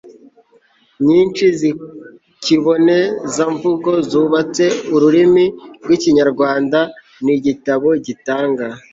nyinshi 1.07 1.45
z'ikibonezamvugo 1.59 3.91
zubatse 4.09 4.65
ururimi 4.95 5.45
rw'ikinyarwanda. 5.83 6.79
ni 7.23 7.31
igitabo 7.37 7.87
gitanga 8.05 8.65